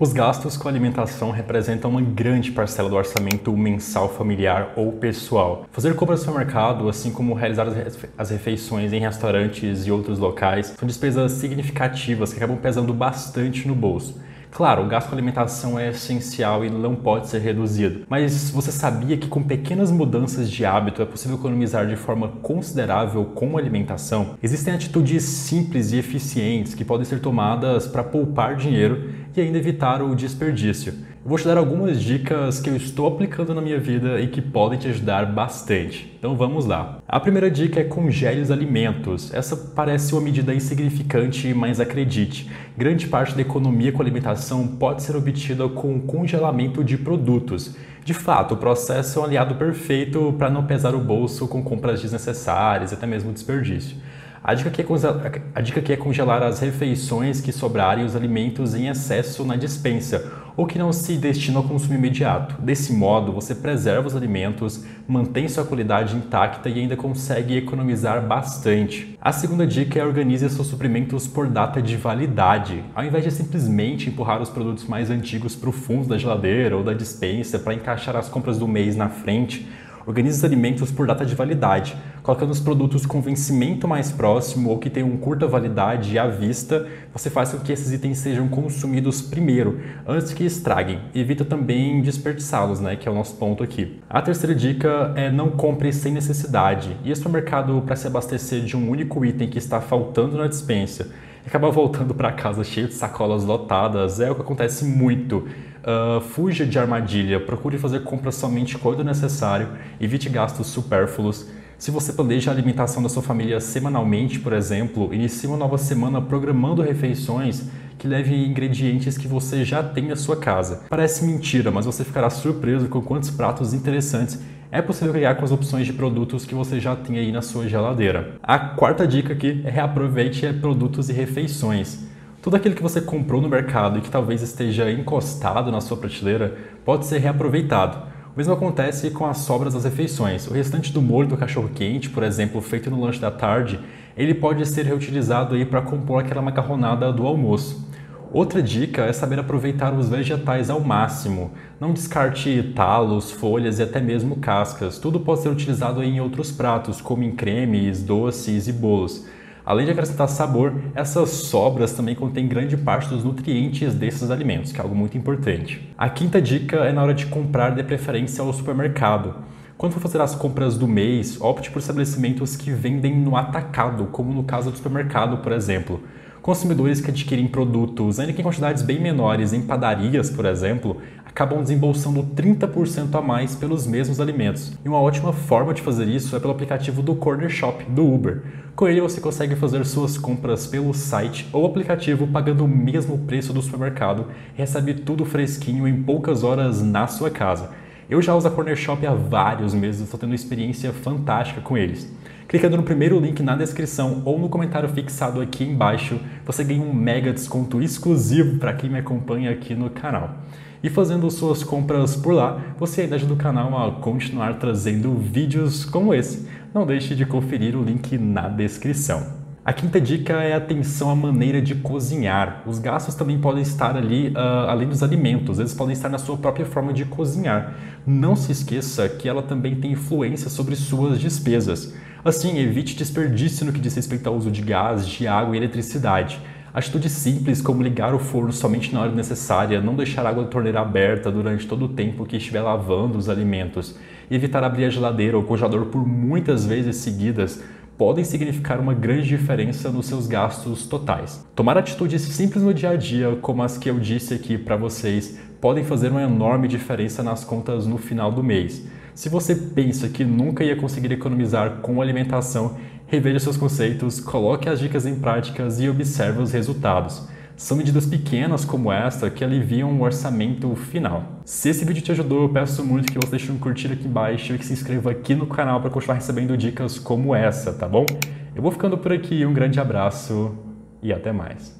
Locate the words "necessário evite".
109.02-110.28